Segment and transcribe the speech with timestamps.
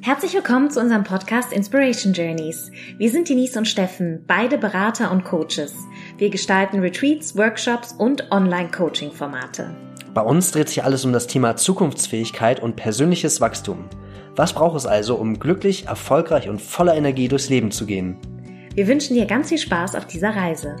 [0.00, 2.70] Herzlich willkommen zu unserem Podcast Inspiration Journeys.
[2.96, 5.74] Wir sind Denise und Steffen, beide Berater und Coaches.
[6.16, 9.76] Wir gestalten Retreats, Workshops und Online-Coaching-Formate.
[10.14, 13.84] Bei uns dreht sich alles um das Thema Zukunftsfähigkeit und persönliches Wachstum.
[14.34, 18.16] Was braucht es also, um glücklich, erfolgreich und voller Energie durchs Leben zu gehen?
[18.74, 20.76] Wir wünschen dir ganz viel Spaß auf dieser Reise.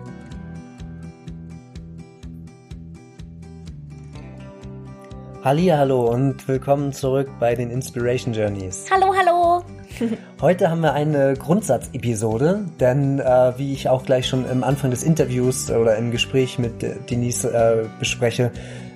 [5.44, 8.86] Hallo und willkommen zurück bei den Inspiration Journeys.
[8.90, 9.62] Hallo, hallo.
[10.40, 15.04] Heute haben wir eine Grundsatzepisode, denn äh, wie ich auch gleich schon im Anfang des
[15.04, 18.50] Interviews oder im Gespräch mit Denise äh, bespreche,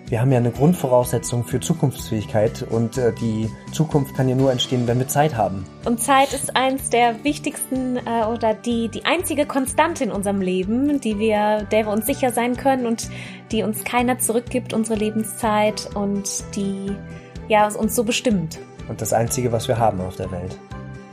[0.08, 4.86] wir haben ja eine Grundvoraussetzung für Zukunftsfähigkeit und äh, die Zukunft kann ja nur entstehen,
[4.86, 5.64] wenn wir Zeit haben.
[5.84, 11.00] Und Zeit ist eins der wichtigsten äh, oder die, die einzige Konstante in unserem Leben,
[11.00, 13.08] die wir, der wir uns sicher sein können und
[13.52, 16.94] die uns keiner zurückgibt, unsere Lebenszeit und die
[17.48, 18.58] ja uns so bestimmt.
[18.88, 20.58] Und das Einzige, was wir haben auf der Welt.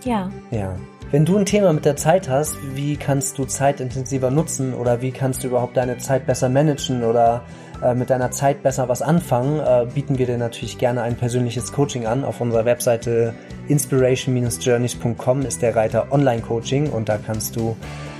[0.03, 0.29] Ja.
[0.51, 0.75] Ja.
[1.11, 5.01] Wenn du ein Thema mit der Zeit hast, wie kannst du Zeit intensiver nutzen oder
[5.01, 7.41] wie kannst du überhaupt deine Zeit besser managen oder
[7.83, 11.71] äh, mit deiner Zeit besser was anfangen, äh, bieten wir dir natürlich gerne ein persönliches
[11.71, 12.23] Coaching an.
[12.23, 13.33] Auf unserer Webseite
[13.69, 17.75] inspiration-journeys.com ist der Reiter Online-Coaching und da kannst du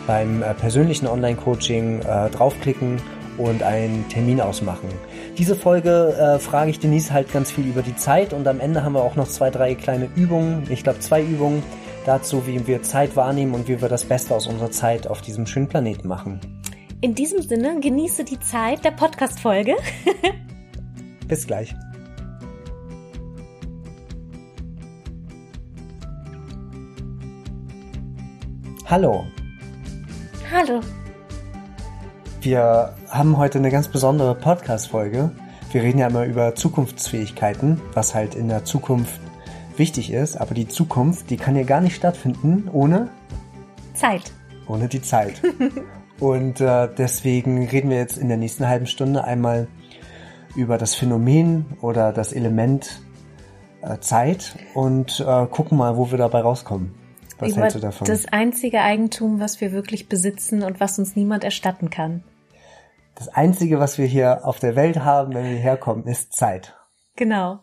[0.08, 3.00] beim äh, persönlichen Online-Coaching draufklicken
[3.38, 4.90] und einen Termin ausmachen.
[5.38, 8.84] Diese Folge äh, frage ich Denise halt ganz viel über die Zeit und am Ende
[8.84, 11.62] haben wir auch noch zwei, drei kleine Übungen, ich glaube zwei Übungen
[12.06, 15.46] dazu, wie wir Zeit wahrnehmen und wie wir das Beste aus unserer Zeit auf diesem
[15.46, 16.40] schönen Planeten machen.
[17.02, 19.76] In diesem Sinne, genieße die Zeit der Podcast-Folge.
[21.28, 21.74] Bis gleich.
[28.86, 29.26] Hallo.
[30.52, 30.82] Hallo.
[32.42, 35.32] Wir haben heute eine ganz besondere Podcast-Folge.
[35.72, 39.22] Wir reden ja immer über Zukunftsfähigkeiten, was halt in der Zukunft
[39.80, 40.36] wichtig ist.
[40.36, 43.10] Aber die Zukunft, die kann ja gar nicht stattfinden ohne
[43.94, 44.32] Zeit.
[44.68, 45.42] Ohne die Zeit.
[46.20, 49.68] Und äh, deswegen reden wir jetzt in der nächsten halben Stunde einmal
[50.56, 53.02] über das Phänomen oder das Element
[53.82, 56.94] äh, Zeit und äh, gucken mal, wo wir dabei rauskommen.
[57.38, 58.06] Was über hältst du davon?
[58.06, 62.24] Das einzige Eigentum, was wir wirklich besitzen und was uns niemand erstatten kann.
[63.16, 66.76] Das einzige, was wir hier auf der Welt haben, wenn wir herkommen, ist Zeit.
[67.16, 67.60] Genau.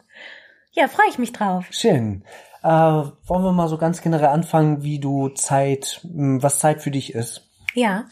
[0.76, 1.64] Ja, freue ich mich drauf.
[1.70, 2.22] Schön.
[2.62, 7.14] Äh, wollen wir mal so ganz generell anfangen, wie du Zeit, was Zeit für dich
[7.14, 7.48] ist?
[7.72, 8.06] Ja,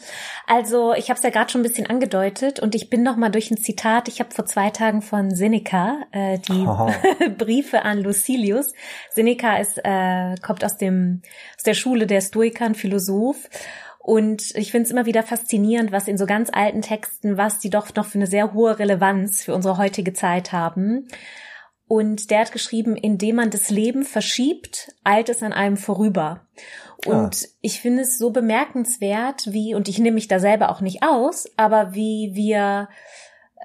[0.45, 3.29] also ich habe es ja gerade schon ein bisschen angedeutet und ich bin noch mal
[3.29, 4.07] durch ein Zitat.
[4.07, 6.67] Ich habe vor zwei Tagen von Seneca äh, die
[7.37, 8.73] Briefe an Lucilius.
[9.11, 11.21] Seneca ist äh, kommt aus dem
[11.57, 13.49] aus der Schule der Stoiker, ein Philosoph.
[13.99, 17.71] Und ich finde es immer wieder faszinierend, was in so ganz alten Texten, was die
[17.71, 21.07] doch noch für eine sehr hohe Relevanz für unsere heutige Zeit haben.
[21.87, 26.47] Und der hat geschrieben, indem man das Leben verschiebt, eilt es an einem vorüber.
[27.05, 27.47] Und ah.
[27.61, 31.47] ich finde es so bemerkenswert, wie, und ich nehme mich da selber auch nicht aus,
[31.57, 32.89] aber wie wir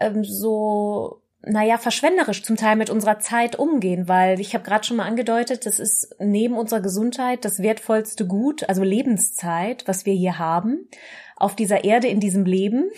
[0.00, 4.98] ähm, so, naja, verschwenderisch zum Teil mit unserer Zeit umgehen, weil ich habe gerade schon
[4.98, 10.38] mal angedeutet, das ist neben unserer Gesundheit das wertvollste Gut, also Lebenszeit, was wir hier
[10.38, 10.88] haben,
[11.36, 12.90] auf dieser Erde in diesem Leben.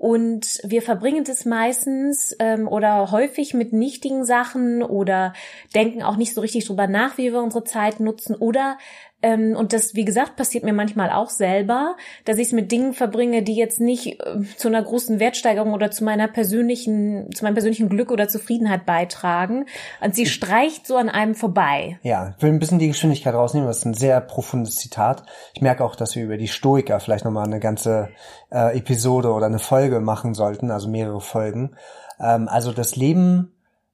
[0.00, 5.34] Und wir verbringen das meistens ähm, oder häufig mit nichtigen Sachen oder
[5.74, 8.78] denken auch nicht so richtig drüber nach, wie wir unsere Zeit nutzen oder
[9.22, 12.94] ähm, und das, wie gesagt, passiert mir manchmal auch selber, dass ich es mit Dingen
[12.94, 17.54] verbringe, die jetzt nicht äh, zu einer großen Wertsteigerung oder zu meiner persönlichen, zu meinem
[17.54, 19.66] persönlichen Glück oder Zufriedenheit beitragen.
[20.00, 21.98] Und sie streicht so an einem vorbei.
[22.02, 23.68] Ja, ich will ein bisschen die Geschwindigkeit rausnehmen.
[23.68, 25.24] Das ist ein sehr profundes Zitat.
[25.54, 28.10] Ich merke auch, dass wir über die Stoiker vielleicht nochmal eine ganze
[28.50, 31.76] äh, Episode oder eine Folge machen sollten, also mehrere Folgen.
[32.18, 33.52] Ähm, also das Leben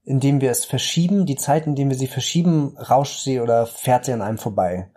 [0.09, 4.13] indem wir es verschieben, die Zeit, indem wir sie verschieben, rauscht sie oder fährt sie
[4.13, 4.89] an einem vorbei.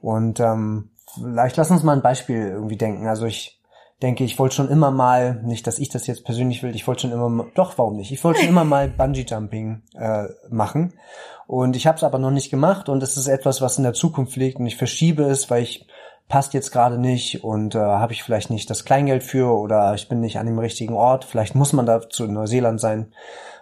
[0.00, 3.06] Und ähm, vielleicht lass uns mal ein Beispiel irgendwie denken.
[3.06, 3.60] Also ich
[4.02, 7.02] denke, ich wollte schon immer mal, nicht, dass ich das jetzt persönlich will, ich wollte
[7.02, 8.12] schon immer mal, doch, warum nicht?
[8.12, 10.94] Ich wollte schon immer mal Bungee Jumping äh, machen.
[11.46, 13.94] Und ich habe es aber noch nicht gemacht und es ist etwas, was in der
[13.94, 15.86] Zukunft liegt und ich verschiebe es, weil ich
[16.28, 20.08] passt jetzt gerade nicht und äh, habe ich vielleicht nicht das Kleingeld für oder ich
[20.08, 21.24] bin nicht an dem richtigen Ort.
[21.24, 23.12] Vielleicht muss man dazu in Neuseeland sein,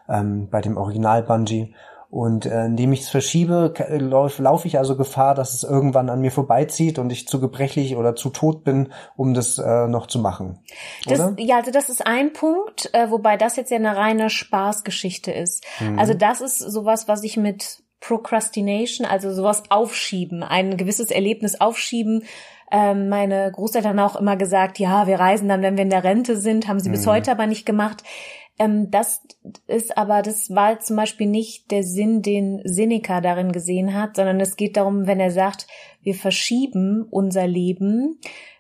[0.08, 1.72] ähm, bei dem Original Bungee.
[2.16, 6.22] Und äh, indem ich es verschiebe, laufe lauf ich also Gefahr, dass es irgendwann an
[6.22, 10.18] mir vorbeizieht und ich zu gebrechlich oder zu tot bin, um das äh, noch zu
[10.18, 10.58] machen.
[11.04, 15.30] Das, ja, also das ist ein Punkt, äh, wobei das jetzt ja eine reine Spaßgeschichte
[15.30, 15.66] ist.
[15.78, 15.98] Mhm.
[15.98, 22.24] Also das ist sowas, was ich mit Procrastination, also sowas aufschieben, ein gewisses Erlebnis aufschieben,
[22.72, 26.02] ähm, meine Großeltern haben auch immer gesagt, ja, wir reisen dann, wenn wir in der
[26.02, 26.94] Rente sind, haben sie mhm.
[26.94, 28.02] bis heute aber nicht gemacht
[28.58, 29.22] Ähm, das
[29.66, 34.40] ist aber, das war zum Beispiel nicht der Sinn, den Seneca darin gesehen hat, sondern
[34.40, 35.66] es geht darum, wenn er sagt,
[36.02, 38.18] wir verschieben unser Leben,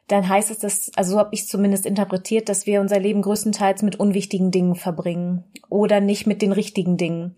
[0.08, 3.82] dann heißt es, dass, also so habe ich zumindest interpretiert, dass wir unser Leben größtenteils
[3.82, 7.36] mit unwichtigen Dingen verbringen oder nicht mit den richtigen Dingen.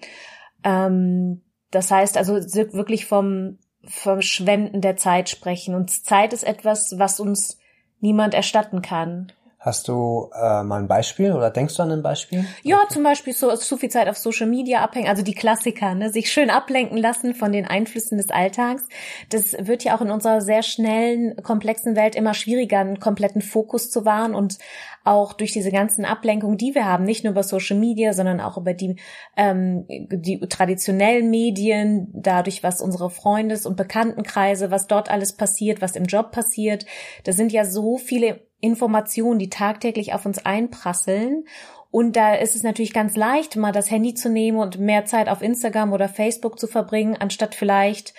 [0.65, 5.75] Ähm, das heißt also wirklich vom Verschwenden der Zeit sprechen.
[5.75, 7.59] Und Zeit ist etwas, was uns
[8.01, 9.33] niemand erstatten kann.
[9.61, 12.47] Hast du äh, mal ein Beispiel oder denkst du an ein Beispiel?
[12.63, 16.13] Ja, zum Beispiel so zu viel Zeit auf Social Media abhängen, also die Klassiker, ne,
[16.13, 18.85] sich schön ablenken lassen von den Einflüssen des Alltags.
[19.31, 23.91] Das wird ja auch in unserer sehr schnellen, komplexen Welt immer schwieriger, einen kompletten Fokus
[23.91, 24.59] zu wahren und
[25.03, 28.59] auch durch diese ganzen Ablenkungen, die wir haben, nicht nur über Social Media, sondern auch
[28.59, 28.95] über die,
[29.37, 35.97] ähm, die traditionellen Medien, dadurch, was unsere Freundes- und Bekanntenkreise, was dort alles passiert, was
[35.97, 36.87] im Job passiert.
[37.25, 41.45] Da sind ja so viele Informationen, die tagtäglich auf uns einprasseln.
[41.91, 45.29] Und da ist es natürlich ganz leicht, mal das Handy zu nehmen und mehr Zeit
[45.29, 48.15] auf Instagram oder Facebook zu verbringen, anstatt vielleicht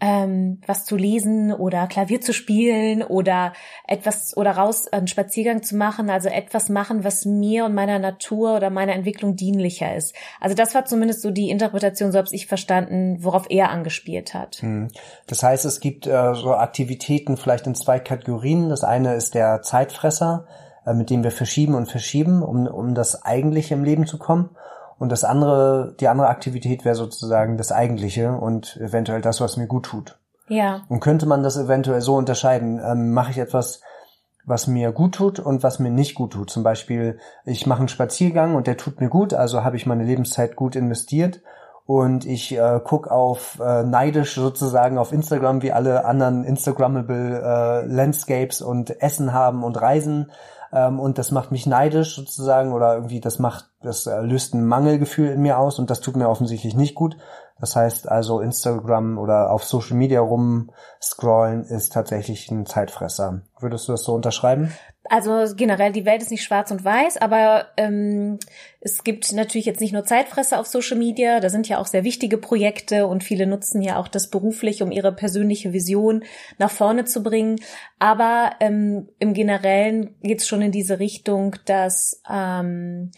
[0.00, 3.52] ähm, was zu lesen oder Klavier zu spielen oder
[3.86, 8.56] etwas oder raus einen Spaziergang zu machen, also etwas machen, was mir und meiner Natur
[8.56, 10.14] oder meiner Entwicklung dienlicher ist.
[10.40, 14.56] Also das war zumindest so die Interpretation, so habe ich verstanden, worauf er angespielt hat.
[14.56, 14.88] Hm.
[15.26, 18.68] Das heißt, es gibt äh, so Aktivitäten vielleicht in zwei Kategorien.
[18.68, 20.46] Das eine ist der Zeitfresser,
[20.86, 24.50] äh, mit dem wir verschieben und verschieben, um, um das Eigentliche im Leben zu kommen.
[24.98, 29.66] Und das andere, die andere Aktivität wäre sozusagen das Eigentliche und eventuell das, was mir
[29.66, 30.18] gut tut.
[30.48, 30.82] Ja.
[30.88, 32.80] Und könnte man das eventuell so unterscheiden?
[32.84, 33.80] Ähm, mache ich etwas,
[34.44, 36.50] was mir gut tut und was mir nicht gut tut?
[36.50, 40.04] Zum Beispiel, ich mache einen Spaziergang und der tut mir gut, also habe ich meine
[40.04, 41.42] Lebenszeit gut investiert
[41.84, 47.86] und ich äh, guck auf äh, neidisch sozusagen auf Instagram, wie alle anderen Instagrammable äh,
[47.86, 50.30] Landscapes und Essen haben und Reisen
[50.72, 54.66] ähm, und das macht mich neidisch sozusagen oder irgendwie das macht, das äh, löst ein
[54.66, 57.16] Mangelgefühl in mir aus und das tut mir offensichtlich nicht gut.
[57.60, 63.42] Das heißt also Instagram oder auf Social Media rumscrollen ist tatsächlich ein Zeitfresser.
[63.58, 64.72] Würdest du das so unterschreiben?
[65.10, 68.38] Also generell, die Welt ist nicht schwarz und weiß, aber ähm,
[68.80, 72.04] es gibt natürlich jetzt nicht nur Zeitfresser auf Social Media, da sind ja auch sehr
[72.04, 76.24] wichtige Projekte und viele nutzen ja auch das beruflich, um ihre persönliche Vision
[76.58, 77.56] nach vorne zu bringen.
[77.98, 83.10] Aber ähm, im Generellen geht es schon in diese Richtung, dass ähm,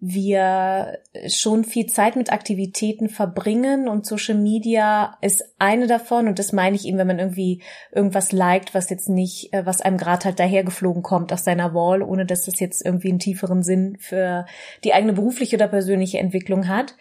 [0.00, 0.98] wir
[1.28, 6.74] schon viel Zeit mit Aktivitäten verbringen und Social Media ist eine davon und das meine
[6.74, 7.62] ich eben, wenn man irgendwie
[7.92, 12.02] irgendwas liked, was jetzt nicht, äh, was einem gerade halt dahergeflogen kommt aus seiner Wall,
[12.02, 14.46] ohne dass das jetzt irgendwie einen tieferen Sinn für
[14.84, 16.96] die eigene berufliche oder persönliche Entwicklung hat.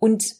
[0.00, 0.34] Und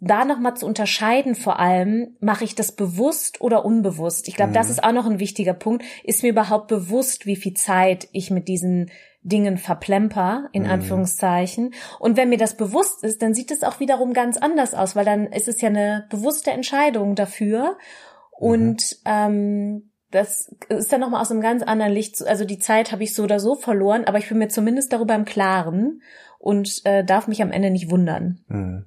[0.00, 4.28] da nochmal zu unterscheiden, vor allem, mache ich das bewusst oder unbewusst?
[4.28, 4.54] Ich glaube, mhm.
[4.54, 5.84] das ist auch noch ein wichtiger Punkt.
[6.04, 8.90] Ist mir überhaupt bewusst, wie viel Zeit ich mit diesen
[9.22, 10.70] Dingen verplemper, in mhm.
[10.70, 11.74] Anführungszeichen.
[11.98, 15.04] Und wenn mir das bewusst ist, dann sieht es auch wiederum ganz anders aus, weil
[15.04, 17.76] dann ist es ja eine bewusste Entscheidung dafür.
[18.30, 19.10] Und mhm.
[19.10, 22.26] ähm, das ist dann nochmal aus einem ganz anderen Licht.
[22.26, 25.14] Also die Zeit habe ich so oder so verloren, aber ich bin mir zumindest darüber
[25.14, 26.02] im Klaren
[26.38, 28.40] und äh, darf mich am Ende nicht wundern.
[28.48, 28.86] Mhm.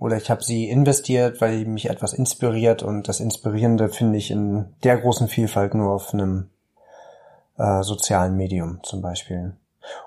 [0.00, 4.74] Oder ich habe sie investiert, weil mich etwas inspiriert und das Inspirierende finde ich in
[4.82, 6.48] der großen Vielfalt nur auf einem
[7.58, 9.54] äh, sozialen Medium zum Beispiel.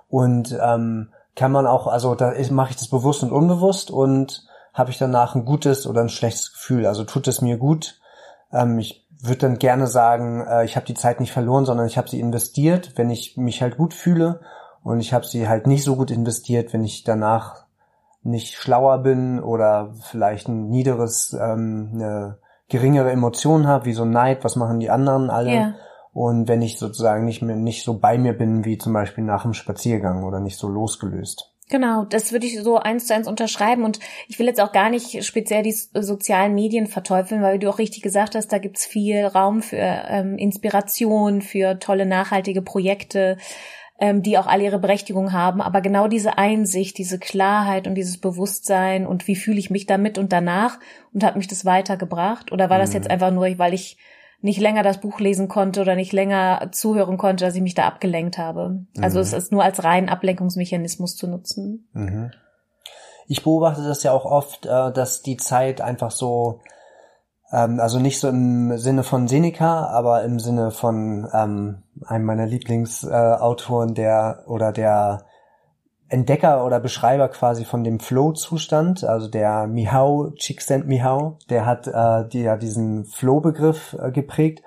[0.09, 4.91] Und ähm, kann man auch, also da mache ich das bewusst und unbewusst und habe
[4.91, 6.85] ich danach ein gutes oder ein schlechtes Gefühl.
[6.85, 7.99] Also tut es mir gut.
[8.51, 11.97] Ähm, ich würde dann gerne sagen, äh, ich habe die Zeit nicht verloren, sondern ich
[11.97, 14.41] habe sie investiert, wenn ich mich halt gut fühle.
[14.83, 17.65] Und ich habe sie halt nicht so gut investiert, wenn ich danach
[18.23, 24.43] nicht schlauer bin oder vielleicht ein niederes, ähm, eine geringere Emotion habe, wie so Neid,
[24.43, 25.53] was machen die anderen alle.
[25.53, 25.73] Ja.
[26.13, 29.43] Und wenn ich sozusagen nicht mehr, nicht so bei mir bin, wie zum Beispiel nach
[29.43, 31.51] dem Spaziergang oder nicht so losgelöst.
[31.71, 33.85] Genau, das würde ich so eins zu eins unterschreiben.
[33.85, 37.79] Und ich will jetzt auch gar nicht speziell die sozialen Medien verteufeln, weil du auch
[37.79, 43.37] richtig gesagt hast, da gibt's viel Raum für ähm, Inspiration, für tolle nachhaltige Projekte,
[44.01, 45.61] ähm, die auch alle ihre Berechtigung haben.
[45.61, 50.17] Aber genau diese Einsicht, diese Klarheit und dieses Bewusstsein und wie fühle ich mich damit
[50.17, 50.77] und danach
[51.13, 52.51] und hat mich das weitergebracht?
[52.51, 52.95] Oder war das mhm.
[52.95, 53.97] jetzt einfach nur, weil ich
[54.41, 57.85] nicht länger das Buch lesen konnte oder nicht länger zuhören konnte, dass ich mich da
[57.85, 58.85] abgelenkt habe.
[58.99, 59.23] Also mhm.
[59.23, 61.87] es ist nur als reinen Ablenkungsmechanismus zu nutzen.
[61.93, 62.31] Mhm.
[63.27, 66.61] Ich beobachte das ja auch oft, äh, dass die Zeit einfach so,
[67.51, 72.47] ähm, also nicht so im Sinne von Seneca, aber im Sinne von ähm, einem meiner
[72.47, 75.25] Lieblingsautoren, der oder der
[76.11, 82.41] Entdecker oder Beschreiber quasi von dem Flow-Zustand, also der Mihao, Csikszentmihalyi, der hat äh, die,
[82.41, 84.61] ja diesen Flow-Begriff äh, geprägt.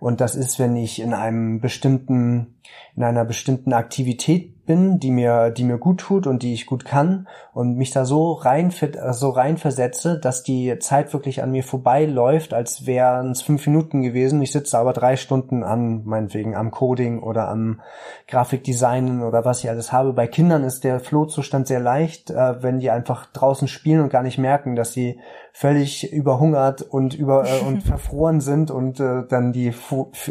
[0.00, 2.58] Und das ist, wenn ich in einem bestimmten,
[2.96, 6.84] in einer bestimmten Aktivität bin, die mir, die mir gut tut und die ich gut
[6.84, 8.72] kann und mich da so rein,
[9.10, 14.00] so rein versetze, dass die Zeit wirklich an mir vorbeiläuft, als wären es fünf Minuten
[14.00, 14.40] gewesen.
[14.42, 17.80] Ich sitze aber drei Stunden an, meinetwegen am Coding oder am
[18.28, 20.12] Grafikdesignen oder was ich alles habe.
[20.12, 24.22] Bei Kindern ist der Flohzustand sehr leicht, äh, wenn die einfach draußen spielen und gar
[24.22, 25.18] nicht merken, dass sie
[25.52, 29.74] völlig überhungert und über äh, und verfroren sind und äh, dann die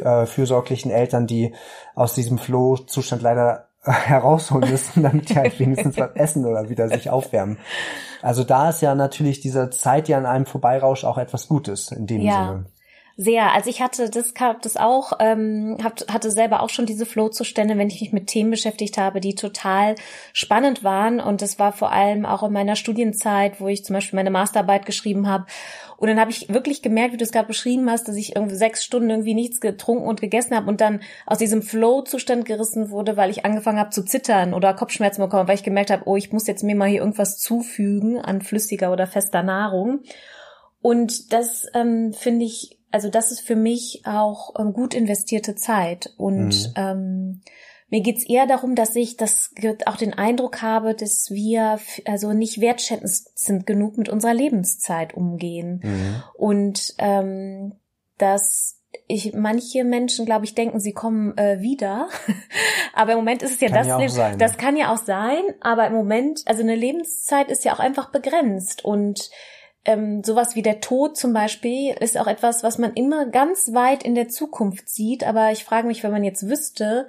[0.02, 1.54] äh, fürsorglichen Eltern, die
[1.94, 7.10] aus diesem Flohzustand leider herausholen müssen, damit die halt wenigstens was essen oder wieder sich
[7.10, 7.58] aufwärmen.
[8.22, 12.06] Also da ist ja natürlich diese Zeit, die an einem vorbeirauscht, auch etwas Gutes in
[12.06, 12.48] dem ja.
[12.48, 12.66] Sinne.
[13.22, 13.54] Sehr.
[13.54, 17.90] Also ich hatte das, das auch, ähm, hab, hatte selber auch schon diese Flow-Zustände, wenn
[17.90, 19.96] ich mich mit Themen beschäftigt habe, die total
[20.32, 21.20] spannend waren.
[21.20, 24.86] Und das war vor allem auch in meiner Studienzeit, wo ich zum Beispiel meine Masterarbeit
[24.86, 25.48] geschrieben habe.
[25.98, 28.56] Und dann habe ich wirklich gemerkt, wie du es gerade beschrieben hast, dass ich irgendwie
[28.56, 33.18] sechs Stunden irgendwie nichts getrunken und gegessen habe und dann aus diesem Flow-Zustand gerissen wurde,
[33.18, 36.32] weil ich angefangen habe zu zittern oder Kopfschmerzen bekommen, weil ich gemerkt habe, oh, ich
[36.32, 40.04] muss jetzt mir mal hier irgendwas zufügen an flüssiger oder fester Nahrung.
[40.82, 46.14] Und das ähm, finde ich also das ist für mich auch ähm, gut investierte Zeit.
[46.18, 46.74] Und mhm.
[46.76, 47.42] ähm,
[47.90, 49.52] mir geht's eher darum, dass ich das
[49.86, 55.82] auch den Eindruck habe, dass wir also nicht wertschätzend genug mit unserer Lebenszeit umgehen.
[55.84, 56.24] Mhm.
[56.36, 57.74] Und ähm,
[58.18, 62.10] dass ich manche Menschen, glaube ich, denken, sie kommen äh, wieder.
[62.94, 64.40] aber im Moment ist es ja kann das ja Leben.
[64.40, 68.12] Das kann ja auch sein, aber im Moment, also eine Lebenszeit ist ja auch einfach
[68.12, 69.30] begrenzt und
[69.90, 74.04] ähm, sowas wie der Tod zum Beispiel ist auch etwas, was man immer ganz weit
[74.04, 75.24] in der Zukunft sieht.
[75.24, 77.08] Aber ich frage mich, wenn man jetzt wüsste,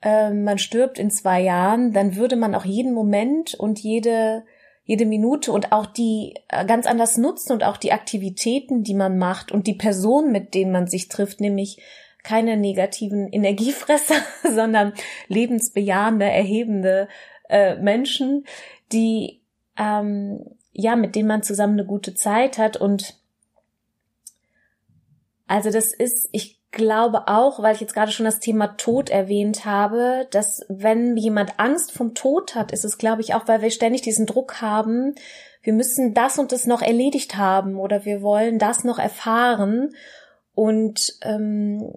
[0.00, 4.44] äh, man stirbt in zwei Jahren, dann würde man auch jeden Moment und jede
[4.88, 9.18] jede Minute und auch die äh, ganz anders nutzen und auch die Aktivitäten, die man
[9.18, 11.82] macht und die Personen, mit denen man sich trifft, nämlich
[12.22, 14.14] keine negativen Energiefresser,
[14.54, 14.94] sondern
[15.26, 17.08] lebensbejahende, erhebende
[17.48, 18.46] äh, Menschen,
[18.92, 19.42] die
[19.76, 23.14] ähm, ja, mit denen man zusammen eine gute Zeit hat und
[25.48, 29.64] also das ist, ich glaube auch, weil ich jetzt gerade schon das Thema Tod erwähnt
[29.64, 33.70] habe, dass wenn jemand Angst vom Tod hat, ist es, glaube ich, auch, weil wir
[33.70, 35.14] ständig diesen Druck haben,
[35.62, 39.94] wir müssen das und das noch erledigt haben oder wir wollen das noch erfahren
[40.54, 41.94] und ähm,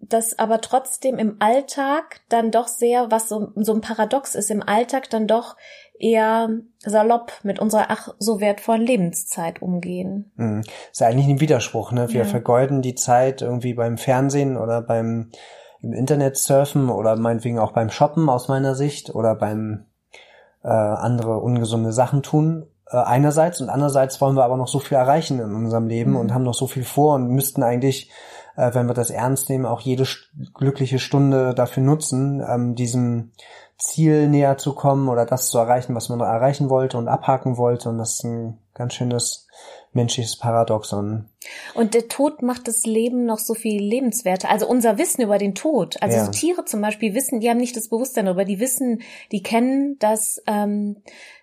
[0.00, 4.62] das aber trotzdem im Alltag dann doch sehr, was so, so ein Paradox ist, im
[4.62, 5.56] Alltag dann doch
[6.00, 6.48] eher
[6.80, 10.32] salopp mit unserer ach so wertvollen Lebenszeit umgehen.
[10.36, 10.62] Mhm.
[10.90, 12.08] Ist ja eigentlich ein Widerspruch, ne?
[12.10, 12.26] Wir ja.
[12.26, 15.30] vergeuden die Zeit irgendwie beim Fernsehen oder beim
[15.80, 19.86] im Internet surfen oder meinetwegen auch beim Shoppen aus meiner Sicht oder beim
[20.64, 22.66] äh, andere ungesunde Sachen tun.
[22.90, 26.16] Äh, einerseits und andererseits wollen wir aber noch so viel erreichen in unserem Leben mhm.
[26.16, 28.10] und haben noch so viel vor und müssten eigentlich
[28.58, 30.04] äh, wenn wir das ernst nehmen, auch jede
[30.52, 33.30] glückliche Stunde dafür nutzen, ähm, diesem
[33.78, 37.88] Ziel näher zu kommen oder das zu erreichen, was man erreichen wollte und abhaken wollte.
[37.88, 39.46] Und das ist ein ganz schönes
[39.92, 41.28] menschliches Paradoxon.
[41.74, 44.50] Und der Tod macht das Leben noch so viel lebenswerter.
[44.50, 45.96] Also unser Wissen über den Tod.
[46.02, 46.24] Also ja.
[46.24, 49.96] so Tiere zum Beispiel wissen, die haben nicht das Bewusstsein darüber, die wissen, die kennen
[50.00, 50.96] das, ähm,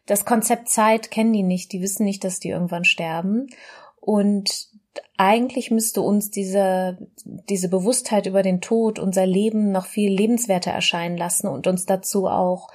[0.06, 3.48] das Konzept Zeit, kennen die nicht, die wissen nicht, dass die irgendwann sterben.
[4.02, 4.75] Und
[5.18, 11.18] eigentlich müsste uns diese, diese Bewusstheit über den Tod, unser Leben noch viel lebenswerter erscheinen
[11.18, 12.70] lassen und uns dazu auch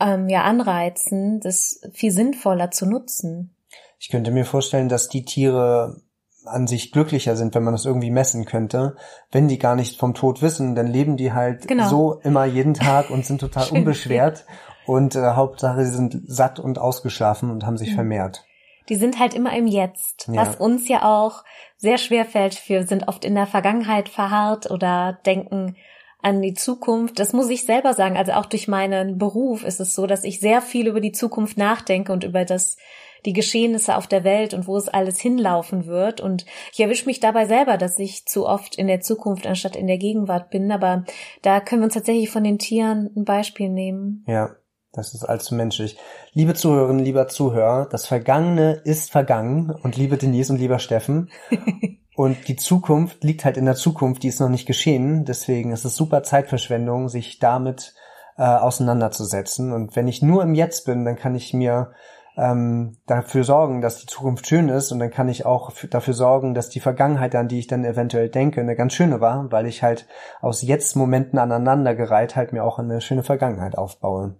[0.00, 3.54] ähm, ja anreizen, das viel sinnvoller zu nutzen.
[3.98, 6.00] Ich könnte mir vorstellen, dass die Tiere
[6.44, 8.96] an sich glücklicher sind, wenn man das irgendwie messen könnte.
[9.30, 11.88] Wenn die gar nicht vom Tod wissen, dann leben die halt genau.
[11.88, 14.46] so immer jeden Tag und sind total unbeschwert.
[14.86, 17.96] Und äh, Hauptsache, sie sind satt und ausgeschlafen und haben sich mhm.
[17.96, 18.44] vermehrt
[18.90, 20.34] die sind halt immer im Jetzt, ja.
[20.34, 21.44] was uns ja auch
[21.76, 22.68] sehr schwer fällt.
[22.68, 25.76] Wir sind oft in der Vergangenheit verharrt oder denken
[26.20, 27.18] an die Zukunft.
[27.18, 28.16] Das muss ich selber sagen.
[28.16, 31.56] Also auch durch meinen Beruf ist es so, dass ich sehr viel über die Zukunft
[31.56, 32.76] nachdenke und über das,
[33.24, 36.20] die Geschehnisse auf der Welt und wo es alles hinlaufen wird.
[36.20, 39.86] Und ich erwische mich dabei selber, dass ich zu oft in der Zukunft anstatt in
[39.86, 40.70] der Gegenwart bin.
[40.72, 41.04] Aber
[41.42, 44.24] da können wir uns tatsächlich von den Tieren ein Beispiel nehmen.
[44.26, 44.50] Ja,
[44.92, 45.98] das ist allzu menschlich.
[46.32, 51.30] Liebe Zuhörerinnen, lieber Zuhörer, das Vergangene ist vergangen und liebe Denise und lieber Steffen.
[52.16, 55.24] und die Zukunft liegt halt in der Zukunft, die ist noch nicht geschehen.
[55.24, 57.94] Deswegen ist es super Zeitverschwendung, sich damit
[58.36, 59.72] äh, auseinanderzusetzen.
[59.72, 61.92] Und wenn ich nur im Jetzt bin, dann kann ich mir
[62.36, 66.54] ähm, dafür sorgen, dass die Zukunft schön ist und dann kann ich auch dafür sorgen,
[66.54, 69.82] dass die Vergangenheit, an die ich dann eventuell denke, eine ganz schöne war, weil ich
[69.82, 70.06] halt
[70.40, 74.36] aus Jetzt-Momenten aneinandergereiht halt mir auch eine schöne Vergangenheit aufbaue.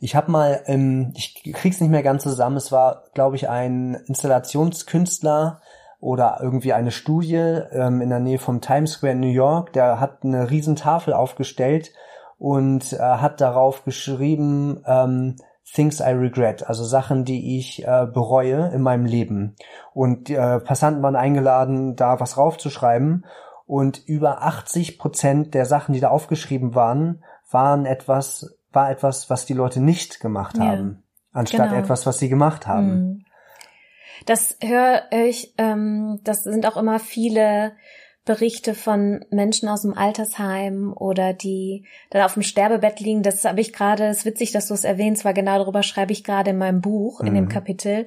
[0.00, 3.94] Ich habe mal, ähm, ich krieg's nicht mehr ganz zusammen, es war, glaube ich, ein
[4.06, 5.60] Installationskünstler
[6.00, 9.98] oder irgendwie eine Studie ähm, in der Nähe vom Times Square in New York, der
[9.98, 11.92] hat eine riesen Tafel aufgestellt
[12.38, 15.36] und äh, hat darauf geschrieben, ähm,
[15.72, 19.56] Things I regret, also Sachen, die ich äh, bereue in meinem Leben.
[19.92, 23.26] Und äh, Passanten waren eingeladen, da was raufzuschreiben.
[23.66, 29.46] Und über 80 Prozent der Sachen, die da aufgeschrieben waren, waren etwas, war etwas, was
[29.46, 31.82] die Leute nicht gemacht ja, haben, anstatt genau.
[31.82, 32.88] etwas, was sie gemacht haben.
[32.88, 33.24] Mhm.
[34.26, 37.72] Das höre ich, ähm, das sind auch immer viele
[38.28, 43.22] Berichte von Menschen aus dem Altersheim oder die dann auf dem Sterbebett liegen.
[43.22, 46.12] Das habe ich gerade, es ist witzig, dass du es erwähnst, weil genau darüber schreibe
[46.12, 47.28] ich gerade in meinem Buch, mhm.
[47.28, 47.48] in dem mhm.
[47.48, 48.04] Kapitel.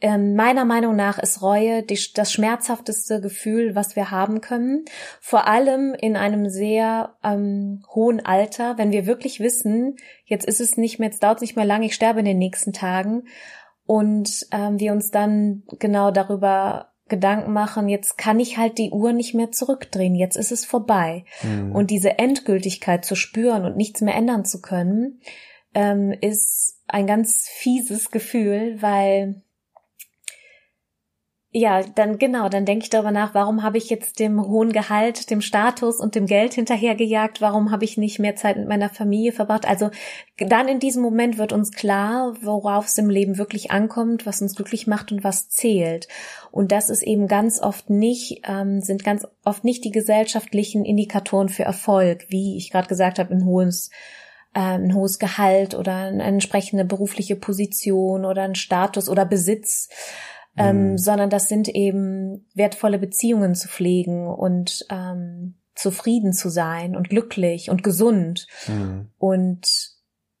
[0.00, 4.84] Ähm, meiner Meinung nach ist Reue die, das schmerzhafteste Gefühl, was wir haben können.
[5.20, 10.76] Vor allem in einem sehr ähm, hohen Alter, wenn wir wirklich wissen, jetzt ist es
[10.76, 13.24] nicht mehr, jetzt dauert es nicht mehr lang, ich sterbe in den nächsten Tagen
[13.86, 19.12] und ähm, wir uns dann genau darüber Gedanken machen, jetzt kann ich halt die Uhr
[19.12, 21.24] nicht mehr zurückdrehen, jetzt ist es vorbei.
[21.42, 21.72] Mhm.
[21.72, 25.20] Und diese Endgültigkeit zu spüren und nichts mehr ändern zu können,
[25.74, 29.42] ähm, ist ein ganz fieses Gefühl, weil
[31.56, 35.30] ja, dann genau, dann denke ich darüber nach, warum habe ich jetzt dem hohen Gehalt,
[35.30, 39.30] dem Status und dem Geld hinterhergejagt, warum habe ich nicht mehr Zeit mit meiner Familie
[39.30, 39.64] verbracht?
[39.64, 39.90] Also
[40.36, 44.56] dann in diesem Moment wird uns klar, worauf es im Leben wirklich ankommt, was uns
[44.56, 46.08] glücklich macht und was zählt.
[46.50, 51.48] Und das ist eben ganz oft nicht, ähm, sind ganz oft nicht die gesellschaftlichen Indikatoren
[51.48, 53.90] für Erfolg, wie ich gerade gesagt habe, ein hohes
[54.54, 59.88] äh, ein hohes Gehalt oder eine entsprechende berufliche Position oder ein Status oder Besitz,
[60.56, 60.98] ähm, mhm.
[60.98, 67.70] sondern das sind eben wertvolle Beziehungen zu pflegen und ähm, zufrieden zu sein und glücklich
[67.70, 68.46] und gesund.
[68.68, 69.08] Mhm.
[69.18, 69.94] Und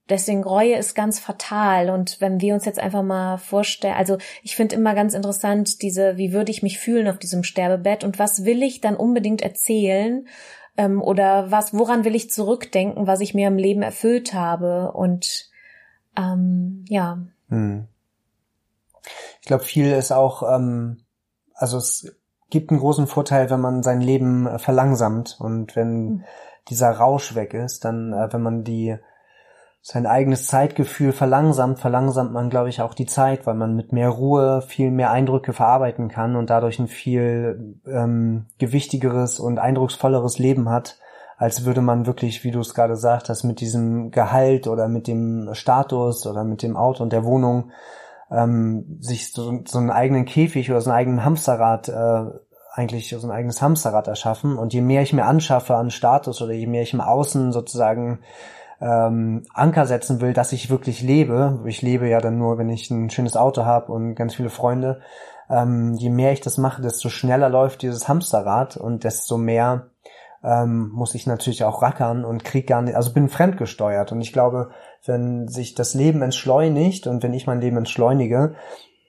[0.08, 1.90] deswegen Reue ist ganz fatal.
[1.90, 6.16] Und wenn wir uns jetzt einfach mal vorstellen, also ich finde immer ganz interessant, diese,
[6.16, 10.26] wie würde ich mich fühlen auf diesem Sterbebett und was will ich dann unbedingt erzählen?
[10.76, 14.92] Ähm, oder was, woran will ich zurückdenken, was ich mir im Leben erfüllt habe?
[14.92, 15.50] Und
[16.16, 17.18] ähm, ja.
[17.48, 17.88] Mhm.
[19.40, 21.04] Ich glaube, viel ist auch, ähm,
[21.54, 22.16] also es
[22.50, 26.24] gibt einen großen Vorteil, wenn man sein Leben äh, verlangsamt und wenn mhm.
[26.68, 28.96] dieser Rausch weg ist, dann, äh, wenn man die
[29.86, 34.08] sein eigenes Zeitgefühl verlangsamt, verlangsamt man, glaube ich, auch die Zeit, weil man mit mehr
[34.08, 40.70] Ruhe viel mehr Eindrücke verarbeiten kann und dadurch ein viel ähm, gewichtigeres und eindrucksvolleres Leben
[40.70, 40.98] hat,
[41.36, 45.06] als würde man wirklich, wie du es gerade sagt hast, mit diesem Gehalt oder mit
[45.06, 47.70] dem Status oder mit dem Auto und der Wohnung
[48.34, 52.24] ähm, sich so, so einen eigenen Käfig oder so einen eigenen Hamsterrad äh,
[52.74, 54.58] eigentlich so ein eigenes Hamsterrad erschaffen.
[54.58, 58.20] Und je mehr ich mir anschaffe an Status oder je mehr ich im Außen sozusagen
[58.80, 62.90] ähm, Anker setzen will, dass ich wirklich lebe, ich lebe ja dann nur, wenn ich
[62.90, 65.00] ein schönes Auto habe und ganz viele Freunde,
[65.48, 69.86] ähm, je mehr ich das mache, desto schneller läuft dieses Hamsterrad und desto mehr
[70.42, 74.12] ähm, muss ich natürlich auch rackern und krieg gar nicht, also bin fremdgesteuert.
[74.12, 74.70] Und ich glaube,
[75.06, 78.54] wenn sich das Leben entschleunigt und wenn ich mein Leben entschleunige,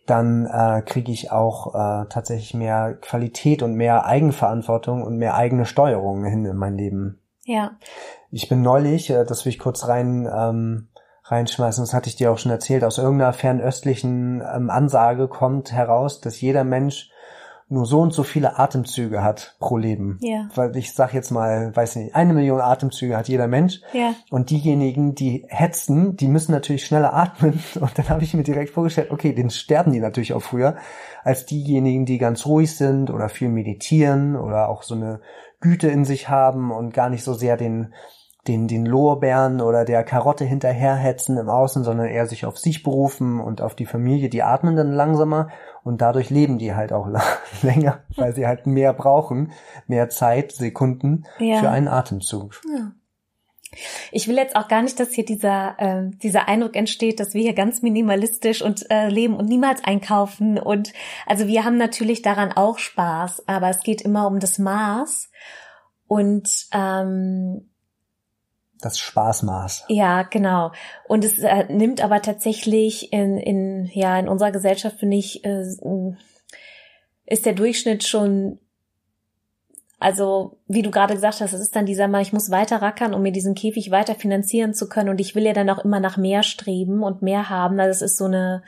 [0.06, 5.66] dann äh, kriege ich auch äh, tatsächlich mehr Qualität und mehr Eigenverantwortung und mehr eigene
[5.66, 7.22] Steuerung hin in mein Leben.
[7.44, 7.72] Ja.
[8.30, 10.90] Ich bin neulich, äh, das will ich kurz rein ähm,
[11.24, 16.22] reinschmeißen, das hatte ich dir auch schon erzählt, aus irgendeiner fernöstlichen ähm, Ansage kommt heraus,
[16.22, 17.10] dass jeder Mensch
[17.68, 20.20] nur so und so viele Atemzüge hat pro Leben.
[20.22, 20.48] Ja.
[20.54, 23.82] Weil ich sag jetzt mal, weiß nicht, eine Million Atemzüge hat jeder Mensch.
[23.94, 24.14] Ja.
[24.30, 27.60] Und diejenigen, die hetzen, die müssen natürlich schneller atmen.
[27.80, 30.76] Und dann habe ich mir direkt vorgestellt, okay, den sterben die natürlich auch früher,
[31.24, 35.22] als diejenigen, die ganz ruhig sind oder viel meditieren oder auch so eine
[35.60, 37.94] Güte in sich haben und gar nicht so sehr den
[38.48, 43.40] den, den Lorbeeren oder der Karotte hinterherhetzen im Außen, sondern eher sich auf sich berufen
[43.40, 45.50] und auf die Familie, die atmen dann langsamer
[45.84, 47.08] und dadurch leben die halt auch
[47.62, 49.52] länger, weil sie halt mehr brauchen,
[49.88, 51.60] mehr Zeit, Sekunden ja.
[51.60, 52.62] für einen Atemzug.
[52.72, 52.92] Ja.
[54.12, 57.42] Ich will jetzt auch gar nicht, dass hier dieser, äh, dieser Eindruck entsteht, dass wir
[57.42, 60.58] hier ganz minimalistisch und äh, leben und niemals einkaufen.
[60.58, 60.94] Und
[61.26, 65.30] also wir haben natürlich daran auch Spaß, aber es geht immer um das Maß.
[66.08, 67.70] Und ähm,
[68.82, 69.86] das Spaßmaß.
[69.88, 70.72] Ja, genau.
[71.08, 75.64] Und es äh, nimmt aber tatsächlich in, in, ja, in unserer Gesellschaft, finde ich, äh,
[77.26, 78.60] ist der Durchschnitt schon,
[80.00, 83.14] also, wie du gerade gesagt hast, es ist dann dieser Mal, ich muss weiter rackern,
[83.14, 85.10] um mir diesen Käfig weiter finanzieren zu können.
[85.10, 87.80] Und ich will ja dann auch immer nach mehr streben und mehr haben.
[87.80, 88.62] Also es ist so eine,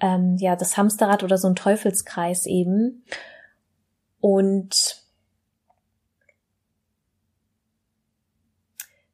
[0.00, 3.02] ähm, ja, das Hamsterrad oder so ein Teufelskreis eben.
[4.20, 5.07] Und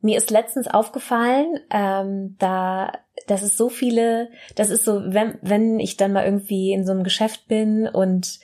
[0.04, 2.92] Mir ist letztens aufgefallen, ähm, da,
[3.26, 6.92] das ist so viele, das ist so, wenn, wenn ich dann mal irgendwie in so
[6.92, 8.38] einem Geschäft bin und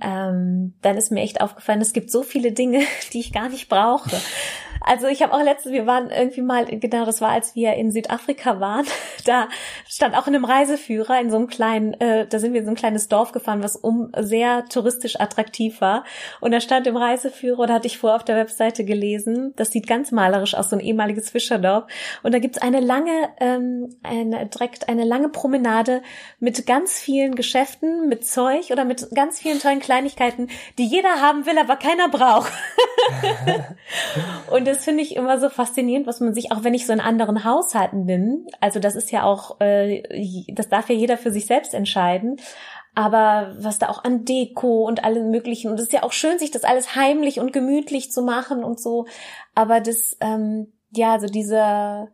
[0.00, 2.80] ähm, dann ist mir echt aufgefallen, es gibt so viele Dinge,
[3.12, 4.16] die ich gar nicht brauche.
[4.86, 7.90] Also ich habe auch letztens, wir waren irgendwie mal, genau, das war, als wir in
[7.90, 8.84] Südafrika waren,
[9.24, 9.48] da
[9.88, 12.72] stand auch in einem Reiseführer in so einem kleinen, äh, da sind wir in so
[12.72, 16.04] ein kleines Dorf gefahren, was um sehr touristisch attraktiv war.
[16.40, 19.86] Und da stand im Reiseführer, da hatte ich vorher auf der Webseite gelesen, das sieht
[19.86, 21.84] ganz malerisch aus, so ein ehemaliges Fischerdorf.
[22.22, 26.02] Und da gibt's eine lange, ähm, eine, direkt eine lange Promenade
[26.40, 31.46] mit ganz vielen Geschäften, mit Zeug oder mit ganz vielen tollen Kleinigkeiten, die jeder haben
[31.46, 32.52] will, aber keiner braucht.
[34.50, 37.00] und das finde ich immer so faszinierend, was man sich, auch wenn ich so in
[37.00, 40.02] anderen Haushalten bin, also das ist ja auch, äh,
[40.52, 42.40] das darf ja jeder für sich selbst entscheiden,
[42.94, 46.38] aber was da auch an Deko und allem möglichen, und es ist ja auch schön,
[46.38, 49.06] sich das alles heimlich und gemütlich zu machen und so,
[49.54, 52.08] aber das, ähm, ja, also dieser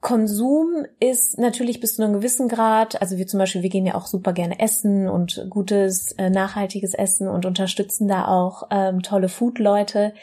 [0.00, 3.96] Konsum ist natürlich bis zu einem gewissen Grad, also wir zum Beispiel, wir gehen ja
[3.96, 9.28] auch super gerne essen und gutes, äh, nachhaltiges Essen und unterstützen da auch ähm, tolle
[9.28, 10.14] Food-Leute.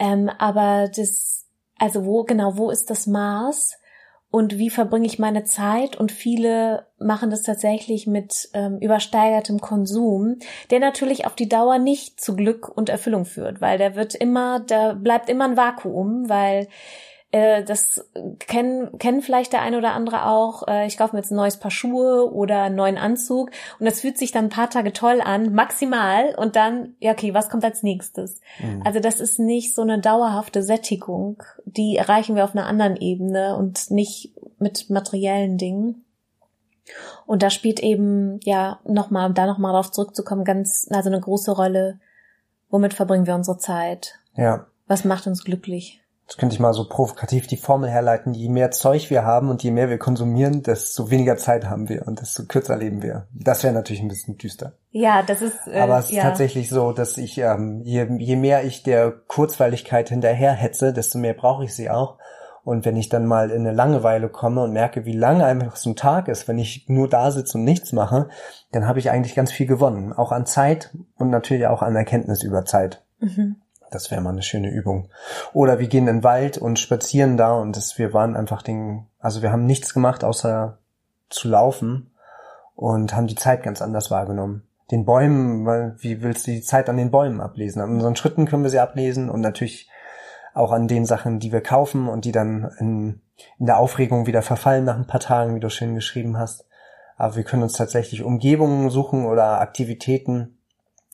[0.00, 1.46] Ähm, aber das,
[1.78, 3.78] also wo, genau, wo ist das Maß?
[4.28, 5.96] Und wie verbringe ich meine Zeit?
[5.96, 10.40] Und viele machen das tatsächlich mit ähm, übersteigertem Konsum,
[10.70, 14.60] der natürlich auf die Dauer nicht zu Glück und Erfüllung führt, weil der wird immer,
[14.60, 16.66] da bleibt immer ein Vakuum, weil
[17.32, 18.08] äh, das
[18.38, 20.66] kennen, kennen vielleicht der eine oder andere auch.
[20.68, 24.00] Äh, ich kaufe mir jetzt ein neues Paar Schuhe oder einen neuen Anzug und das
[24.00, 26.34] fühlt sich dann ein paar Tage toll an, maximal.
[26.36, 28.40] Und dann, ja, okay, was kommt als nächstes?
[28.60, 28.82] Mhm.
[28.84, 31.42] Also das ist nicht so eine dauerhafte Sättigung.
[31.64, 36.04] Die erreichen wir auf einer anderen Ebene und nicht mit materiellen Dingen.
[37.26, 41.50] Und da spielt eben, ja, nochmal, um da nochmal drauf zurückzukommen, ganz, also eine große
[41.50, 41.98] Rolle,
[42.68, 44.20] womit verbringen wir unsere Zeit?
[44.36, 44.66] Ja.
[44.86, 46.00] Was macht uns glücklich?
[46.26, 49.62] Das könnte ich mal so provokativ die Formel herleiten, je mehr Zeug wir haben und
[49.62, 53.28] je mehr wir konsumieren, desto weniger Zeit haben wir und desto kürzer leben wir.
[53.32, 54.72] Das wäre natürlich ein bisschen düster.
[54.90, 55.68] Ja, das ist.
[55.68, 56.24] Äh, Aber es ist ja.
[56.24, 61.34] tatsächlich so, dass ich, ähm, je, je mehr ich der Kurzweiligkeit hinterher hetze, desto mehr
[61.34, 62.18] brauche ich sie auch.
[62.64, 65.90] Und wenn ich dann mal in eine Langeweile komme und merke, wie lange einfach so
[65.90, 68.28] ein Tag ist, wenn ich nur da sitze und nichts mache,
[68.72, 70.12] dann habe ich eigentlich ganz viel gewonnen.
[70.12, 73.04] Auch an Zeit und natürlich auch an Erkenntnis über Zeit.
[73.20, 73.56] Mhm.
[73.96, 75.08] Das wäre mal eine schöne Übung.
[75.54, 79.06] Oder wir gehen in den Wald und spazieren da und das, wir waren einfach den,
[79.18, 80.76] also wir haben nichts gemacht, außer
[81.30, 82.10] zu laufen
[82.74, 84.68] und haben die Zeit ganz anders wahrgenommen.
[84.90, 87.80] Den Bäumen, weil, wie willst du die Zeit an den Bäumen ablesen?
[87.80, 89.88] An unseren Schritten können wir sie ablesen und natürlich
[90.52, 93.22] auch an den Sachen, die wir kaufen und die dann in,
[93.58, 96.66] in der Aufregung wieder verfallen nach ein paar Tagen, wie du schön geschrieben hast.
[97.16, 100.55] Aber wir können uns tatsächlich Umgebungen suchen oder Aktivitäten,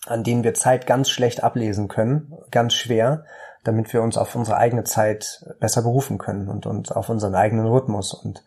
[0.06, 3.24] an denen wir Zeit ganz schlecht ablesen können, ganz schwer,
[3.64, 7.66] damit wir uns auf unsere eigene Zeit besser berufen können und uns auf unseren eigenen
[7.66, 8.42] Rhythmus und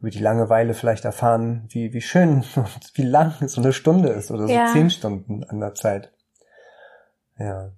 [0.00, 4.30] über die Langeweile vielleicht erfahren, wie, wie schön und wie lang so eine Stunde ist
[4.30, 4.68] oder so ja.
[4.72, 6.12] zehn Stunden an der Zeit.
[7.38, 7.70] Ja.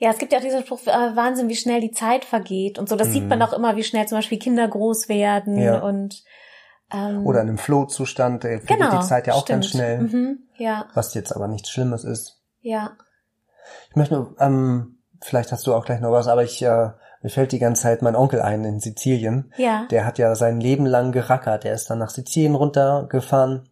[0.00, 2.88] Ja, es gibt ja auch diesen Spruch, äh, Wahnsinn, wie schnell die Zeit vergeht und
[2.88, 2.94] so.
[2.94, 3.12] Das mhm.
[3.12, 5.80] sieht man auch immer, wie schnell zum Beispiel Kinder groß werden ja.
[5.80, 6.22] und
[6.92, 9.62] ähm, oder in einem Flow-Zustand, äh, vergeht genau, die Zeit ja auch stimmt.
[9.62, 9.98] ganz schnell.
[9.98, 10.86] Mhm, ja.
[10.94, 12.37] Was jetzt aber nichts Schlimmes ist.
[12.60, 12.92] Ja.
[13.90, 16.90] Ich möchte, ähm, vielleicht hast du auch gleich noch was, aber ich, äh,
[17.22, 19.52] mir fällt die ganze Zeit mein Onkel ein in Sizilien.
[19.56, 19.86] Ja.
[19.90, 21.64] Der hat ja sein Leben lang gerackert.
[21.64, 23.68] Der ist dann nach Sizilien runtergefahren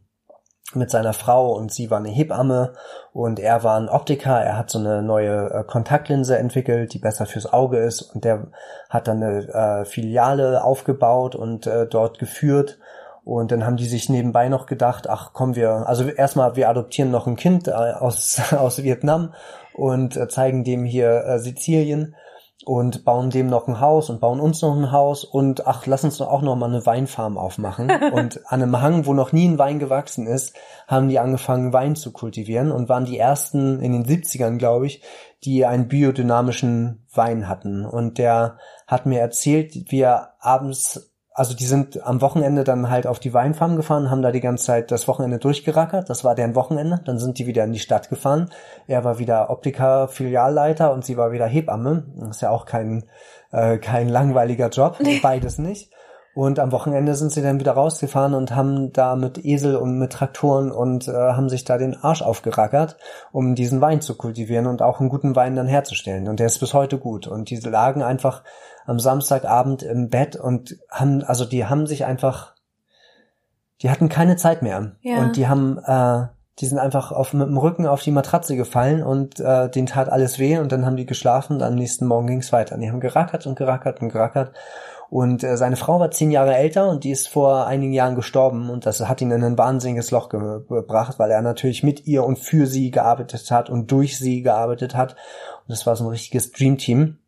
[0.74, 2.74] mit seiner Frau und sie war eine Hebamme
[3.12, 4.42] und er war ein Optiker.
[4.42, 8.48] Er hat so eine neue äh, Kontaktlinse entwickelt, die besser fürs Auge ist und der
[8.90, 12.78] hat dann eine äh, Filiale aufgebaut und äh, dort geführt
[13.26, 17.10] und dann haben die sich nebenbei noch gedacht, ach komm, wir, also erstmal, wir adoptieren
[17.10, 19.34] noch ein Kind äh, aus, aus Vietnam
[19.74, 22.14] und äh, zeigen dem hier äh, Sizilien
[22.64, 26.04] und bauen dem noch ein Haus und bauen uns noch ein Haus und ach, lass
[26.04, 27.90] uns doch auch noch mal eine Weinfarm aufmachen.
[28.12, 30.54] und an einem Hang, wo noch nie ein Wein gewachsen ist,
[30.86, 35.02] haben die angefangen, Wein zu kultivieren und waren die ersten in den 70ern, glaube ich,
[35.42, 37.84] die einen biodynamischen Wein hatten.
[37.84, 43.06] Und der hat mir erzählt, wie er abends also die sind am Wochenende dann halt
[43.06, 46.08] auf die Weinfarm gefahren, haben da die ganze Zeit das Wochenende durchgerackert.
[46.08, 47.02] Das war deren Wochenende.
[47.04, 48.48] Dann sind die wieder in die Stadt gefahren.
[48.86, 52.04] Er war wieder Optiker-Filialleiter und sie war wieder Hebamme.
[52.16, 53.04] Das ist ja auch kein,
[53.52, 54.96] äh, kein langweiliger Job.
[55.22, 55.92] Beides nicht.
[56.34, 60.12] Und am Wochenende sind sie dann wieder rausgefahren und haben da mit Esel und mit
[60.12, 62.96] Traktoren und äh, haben sich da den Arsch aufgerackert,
[63.32, 66.28] um diesen Wein zu kultivieren und auch einen guten Wein dann herzustellen.
[66.28, 67.26] Und der ist bis heute gut.
[67.26, 68.42] Und diese lagen einfach
[68.86, 72.54] am Samstagabend im Bett und haben, also die haben sich einfach,
[73.82, 74.92] die hatten keine Zeit mehr.
[75.02, 75.18] Ja.
[75.18, 76.28] Und die haben, äh,
[76.60, 80.08] die sind einfach auf, mit dem Rücken auf die Matratze gefallen und äh, denen tat
[80.08, 82.76] alles weh und dann haben die geschlafen und am nächsten Morgen ging's weiter.
[82.76, 84.52] Und die haben gerackert und gerackert und gerackert.
[85.08, 88.70] Und äh, seine Frau war zehn Jahre älter und die ist vor einigen Jahren gestorben
[88.70, 92.24] und das hat ihn in ein wahnsinniges Loch ge gebracht, weil er natürlich mit ihr
[92.24, 95.12] und für sie gearbeitet hat und durch sie gearbeitet hat.
[95.12, 97.18] Und das war so ein richtiges Dreamteam.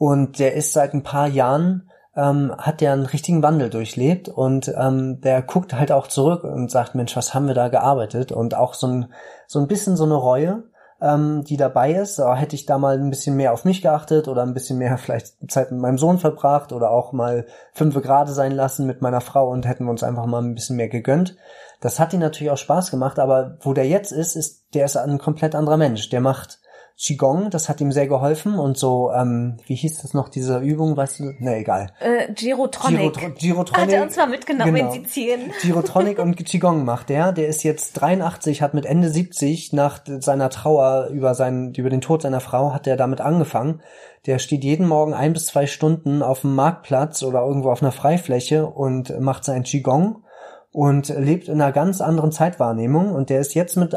[0.00, 4.72] Und der ist seit ein paar Jahren ähm, hat der einen richtigen Wandel durchlebt und
[4.74, 8.32] ähm, der guckt halt auch zurück und sagt, Mensch, was haben wir da gearbeitet?
[8.32, 9.12] Und auch so ein,
[9.46, 10.62] so ein bisschen so eine Reue,
[11.02, 12.18] ähm, die dabei ist.
[12.18, 14.96] Oh, hätte ich da mal ein bisschen mehr auf mich geachtet oder ein bisschen mehr
[14.98, 19.20] vielleicht Zeit mit meinem Sohn verbracht oder auch mal fünf Grade sein lassen mit meiner
[19.20, 21.36] Frau und hätten wir uns einfach mal ein bisschen mehr gegönnt.
[21.82, 24.96] Das hat ihn natürlich auch Spaß gemacht, aber wo der jetzt ist, ist, der ist
[24.96, 26.08] ein komplett anderer Mensch.
[26.08, 26.59] Der macht
[27.02, 30.98] Qigong, das hat ihm sehr geholfen und so, ähm, wie hieß das noch, diese Übung,
[30.98, 31.92] weißt du, ne, egal.
[31.98, 33.14] Äh, Girotronic.
[33.14, 33.88] Giro, Girotronic.
[33.88, 34.92] Hat er uns mal mitgenommen genau.
[34.92, 35.50] in Sizilien.
[35.62, 40.50] Girotronic und Qigong macht der, der ist jetzt 83, hat mit Ende 70 nach seiner
[40.50, 43.80] Trauer über seinen, über den Tod seiner Frau, hat er damit angefangen.
[44.26, 47.92] Der steht jeden Morgen ein bis zwei Stunden auf dem Marktplatz oder irgendwo auf einer
[47.92, 50.22] Freifläche und macht sein Qigong
[50.70, 53.96] und lebt in einer ganz anderen Zeitwahrnehmung und der ist jetzt mit,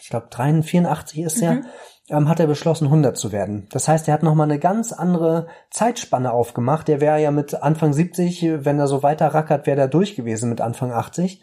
[0.00, 1.66] ich glaube 84 ist er, mhm
[2.10, 3.66] ähm, hat er beschlossen, 100 zu werden.
[3.70, 6.88] Das heißt, er hat nochmal eine ganz andere Zeitspanne aufgemacht.
[6.88, 10.48] Der wäre ja mit Anfang 70, wenn er so weiter rackert, wäre er durch gewesen
[10.48, 11.42] mit Anfang 80.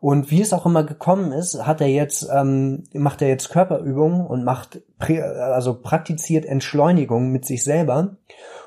[0.00, 4.26] Und wie es auch immer gekommen ist, hat er jetzt, ähm, macht er jetzt Körperübungen
[4.26, 8.16] und macht, also praktiziert Entschleunigung mit sich selber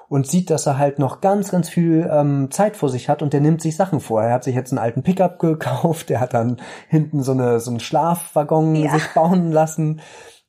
[0.09, 3.31] und sieht, dass er halt noch ganz, ganz viel ähm, Zeit vor sich hat und
[3.31, 4.23] der nimmt sich Sachen vor.
[4.23, 6.57] Er hat sich jetzt einen alten Pickup gekauft, der hat dann
[6.87, 8.91] hinten so eine so einen Schlafwaggon ja.
[8.93, 10.01] sich bauen lassen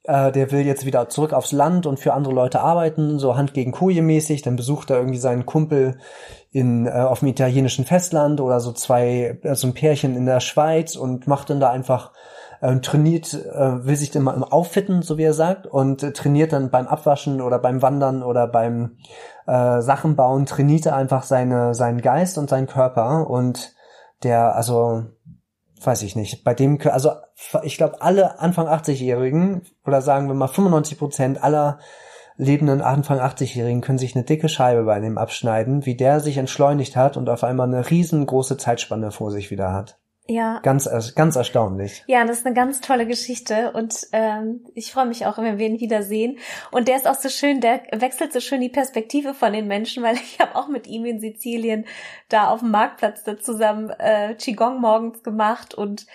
[0.04, 3.54] äh, der will jetzt wieder zurück aufs Land und für andere Leute arbeiten, so Hand
[3.54, 4.42] gegen Koje mäßig.
[4.42, 5.98] Dann besucht er irgendwie seinen Kumpel
[6.50, 10.40] in, äh, auf dem italienischen Festland oder so zwei, äh, so ein Pärchen in der
[10.40, 12.12] Schweiz und macht dann da einfach
[12.60, 16.52] äh, trainiert, äh, will sich dann mal auffitten, so wie er sagt, und äh, trainiert
[16.52, 18.96] dann beim Abwaschen oder beim Wandern oder beim
[19.46, 23.74] äh, Sachen bauen, trainiert er einfach seine, seinen Geist und seinen Körper und
[24.22, 25.04] der, also
[25.82, 27.12] weiß ich nicht, bei dem, also
[27.62, 31.78] ich glaube, alle Anfang 80-Jährigen oder sagen wir mal 95 Prozent aller
[32.36, 36.96] lebenden Anfang 80-Jährigen können sich eine dicke Scheibe bei dem abschneiden, wie der sich entschleunigt
[36.96, 39.99] hat und auf einmal eine riesengroße Zeitspanne vor sich wieder hat.
[40.30, 40.60] Ja.
[40.62, 42.04] Ganz, ganz erstaunlich.
[42.06, 45.66] Ja, das ist eine ganz tolle Geschichte und ähm, ich freue mich auch, wenn wir
[45.66, 46.38] ihn wiedersehen.
[46.70, 50.04] Und der ist auch so schön, der wechselt so schön die Perspektive von den Menschen,
[50.04, 51.84] weil ich habe auch mit ihm in Sizilien
[52.28, 56.06] da auf dem Marktplatz da zusammen äh, Qigong morgens gemacht und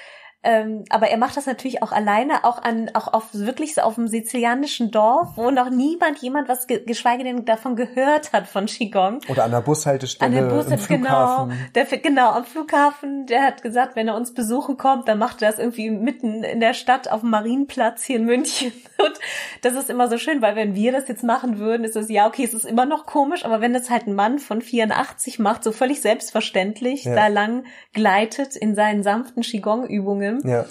[0.45, 3.95] ähm, aber er macht das natürlich auch alleine, auch an, auch auf wirklich so auf
[3.95, 9.21] dem sizilianischen Dorf, wo noch niemand jemand was, geschweige denn davon gehört hat von Qigong.
[9.27, 10.37] Oder an der Bushaltestelle.
[10.37, 11.49] An der Bushaltestelle, genau.
[11.73, 15.49] Der, genau, am Flughafen, der hat gesagt, wenn er uns besuchen kommt, dann macht er
[15.49, 18.71] das irgendwie mitten in der Stadt auf dem Marienplatz hier in München.
[18.99, 19.19] Und
[19.63, 22.27] das ist immer so schön, weil wenn wir das jetzt machen würden, ist es ja
[22.27, 25.63] okay, es ist immer noch komisch, aber wenn das halt ein Mann von 84 macht,
[25.63, 27.15] so völlig selbstverständlich, ja.
[27.15, 30.51] da lang gleitet in seinen sanften Qigong-Übungen, Film.
[30.51, 30.65] Ja.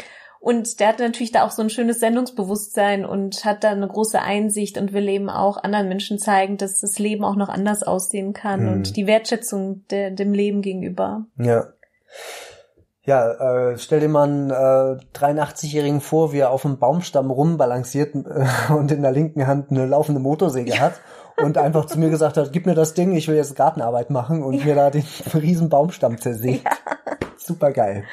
[0.44, 4.20] Und der hat natürlich da auch so ein schönes Sendungsbewusstsein und hat da eine große
[4.20, 8.34] Einsicht und will eben auch anderen Menschen zeigen, dass das Leben auch noch anders aussehen
[8.34, 8.72] kann mhm.
[8.72, 11.24] und die Wertschätzung der, dem Leben gegenüber.
[11.38, 11.68] Ja.
[13.06, 18.14] Ja, äh, stell dir mal einen äh, 83-Jährigen vor, wie er auf einem Baumstamm rumbalanciert
[18.14, 20.80] äh, und in der linken Hand eine laufende Motorsäge ja.
[20.80, 21.00] hat
[21.42, 24.42] und einfach zu mir gesagt hat, gib mir das Ding, ich will jetzt Gartenarbeit machen
[24.42, 24.64] und ja.
[24.66, 26.64] mir da den riesen Baumstamm zersägt.
[26.64, 26.72] Ja.
[27.38, 28.04] Super geil.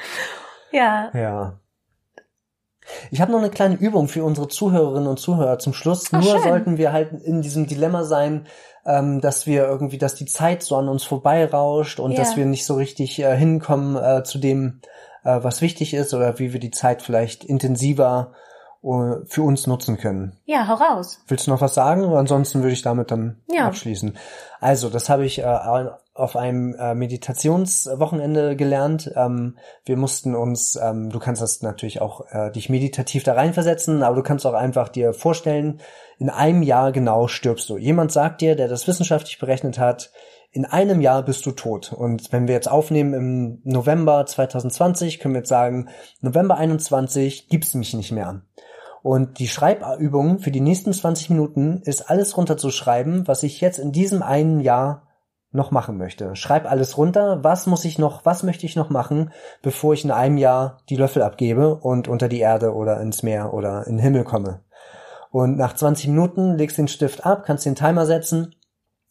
[0.72, 1.10] Ja.
[1.14, 1.58] Ja.
[3.10, 6.08] Ich habe noch eine kleine Übung für unsere Zuhörerinnen und Zuhörer zum Schluss.
[6.12, 6.42] Ach, Nur schön.
[6.42, 8.46] sollten wir halt in diesem Dilemma sein,
[8.84, 12.18] ähm, dass wir irgendwie, dass die Zeit so an uns vorbeirauscht und ja.
[12.18, 14.80] dass wir nicht so richtig äh, hinkommen äh, zu dem,
[15.24, 18.32] äh, was wichtig ist oder wie wir die Zeit vielleicht intensiver
[18.82, 20.36] uh, für uns nutzen können.
[20.44, 21.20] Ja, hau raus.
[21.28, 22.04] Willst du noch was sagen?
[22.04, 23.66] Ansonsten würde ich damit dann ja.
[23.66, 24.16] abschließen.
[24.60, 25.44] Also, das habe ich äh,
[26.14, 29.10] auf einem äh, Meditationswochenende gelernt.
[29.16, 34.02] Ähm, wir mussten uns, ähm, du kannst das natürlich auch äh, dich meditativ da reinversetzen,
[34.02, 35.80] aber du kannst auch einfach dir vorstellen,
[36.18, 37.78] in einem Jahr genau stirbst du.
[37.78, 40.12] Jemand sagt dir, der das wissenschaftlich berechnet hat,
[40.50, 41.94] in einem Jahr bist du tot.
[41.94, 45.88] Und wenn wir jetzt aufnehmen im November 2020, können wir jetzt sagen,
[46.20, 48.42] November 21 gibt's mich nicht mehr.
[49.02, 53.92] Und die Schreibübung für die nächsten 20 Minuten ist alles runterzuschreiben, was ich jetzt in
[53.92, 55.08] diesem einen Jahr
[55.52, 56.34] noch machen möchte.
[56.34, 60.10] Schreib alles runter, was muss ich noch, was möchte ich noch machen, bevor ich in
[60.10, 64.02] einem Jahr die Löffel abgebe und unter die Erde oder ins Meer oder in den
[64.02, 64.60] Himmel komme.
[65.30, 68.54] Und nach 20 Minuten legst du den Stift ab, kannst den Timer setzen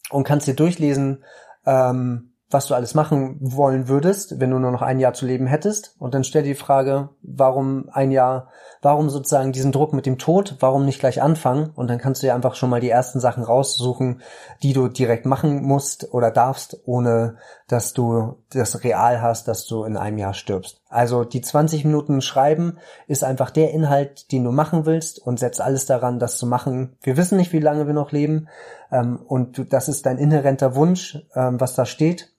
[0.09, 1.23] und kannst dir durchlesen,
[1.65, 5.47] ähm, was du alles machen wollen würdest, wenn du nur noch ein Jahr zu leben
[5.47, 5.95] hättest.
[5.99, 8.49] Und dann stell dir die Frage, warum ein Jahr,
[8.81, 11.71] warum sozusagen diesen Druck mit dem Tod, warum nicht gleich anfangen?
[11.75, 14.21] Und dann kannst du dir einfach schon mal die ersten Sachen raussuchen,
[14.61, 17.37] die du direkt machen musst oder darfst, ohne
[17.67, 20.81] dass du das real hast, dass du in einem Jahr stirbst.
[20.89, 25.61] Also die 20 Minuten schreiben ist einfach der Inhalt, den du machen willst und setz
[25.61, 26.97] alles daran, das zu machen.
[27.01, 28.49] Wir wissen nicht, wie lange wir noch leben.
[28.91, 32.33] Ähm, und das ist dein inhärenter Wunsch, ähm, was da steht.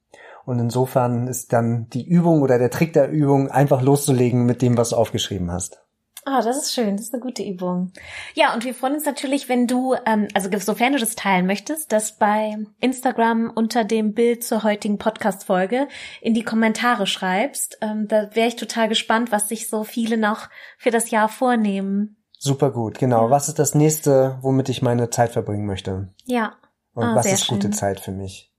[0.44, 4.76] Und insofern ist dann die Übung oder der Trick der Übung einfach loszulegen mit dem,
[4.76, 5.82] was du aufgeschrieben hast.
[6.24, 6.96] Ah, oh, das ist schön.
[6.96, 7.92] Das ist eine gute Übung.
[8.34, 11.90] Ja, und wir freuen uns natürlich, wenn du, ähm, also sofern du das teilen möchtest,
[11.90, 15.88] das bei Instagram unter dem Bild zur heutigen Podcast-Folge
[16.20, 17.78] in die Kommentare schreibst.
[17.80, 22.22] Ähm, da wäre ich total gespannt, was sich so viele noch für das Jahr vornehmen.
[22.38, 23.24] Super gut, genau.
[23.24, 23.30] Ja.
[23.30, 26.08] Was ist das nächste, womit ich meine Zeit verbringen möchte?
[26.24, 26.54] Ja.
[26.94, 27.58] Und oh, was ist schön.
[27.58, 28.51] gute Zeit für mich?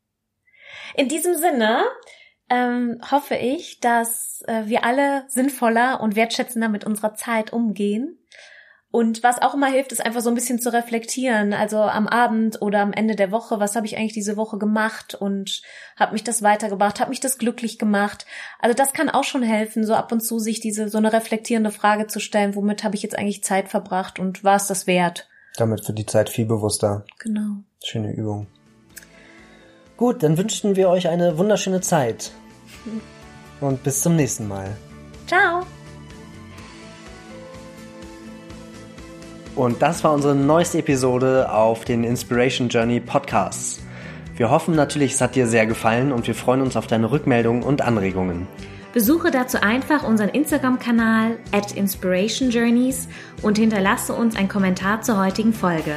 [0.95, 1.83] In diesem Sinne
[2.49, 8.19] ähm, hoffe ich, dass äh, wir alle sinnvoller und wertschätzender mit unserer Zeit umgehen.
[8.95, 11.53] Und was auch immer hilft, ist einfach so ein bisschen zu reflektieren.
[11.53, 15.15] Also am Abend oder am Ende der Woche, was habe ich eigentlich diese Woche gemacht
[15.15, 15.63] und
[15.95, 18.27] habe mich das weitergebracht, habe mich das glücklich gemacht.
[18.59, 21.71] Also das kann auch schon helfen, so ab und zu sich diese so eine reflektierende
[21.71, 25.27] Frage zu stellen, womit habe ich jetzt eigentlich Zeit verbracht und war es das wert?
[25.57, 27.03] Damit wird die Zeit viel bewusster.
[27.17, 27.63] Genau.
[27.83, 28.45] Schöne Übung.
[30.03, 32.33] Gut, dann wünschen wir euch eine wunderschöne Zeit.
[33.61, 34.75] Und bis zum nächsten Mal.
[35.27, 35.61] Ciao.
[39.55, 43.79] Und das war unsere neueste Episode auf den Inspiration Journey Podcasts.
[44.35, 47.63] Wir hoffen natürlich, es hat dir sehr gefallen und wir freuen uns auf deine Rückmeldungen
[47.63, 48.45] und Anregungen.
[48.91, 53.07] Besuche dazu einfach unseren Instagram-Kanal at Inspiration Journeys
[53.41, 55.95] und hinterlasse uns einen Kommentar zur heutigen Folge.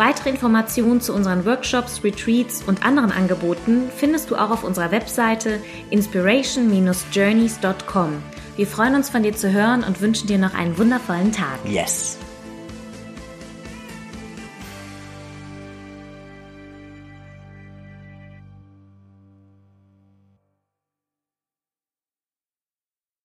[0.00, 5.60] Weitere Informationen zu unseren Workshops, Retreats und anderen Angeboten findest du auch auf unserer Webseite
[5.90, 8.22] inspiration-journeys.com.
[8.56, 11.58] Wir freuen uns von dir zu hören und wünschen dir noch einen wundervollen Tag.
[11.66, 12.16] Yes.